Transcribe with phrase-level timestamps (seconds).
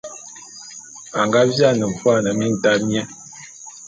[1.19, 3.01] A nga viane vuane mintaé mié.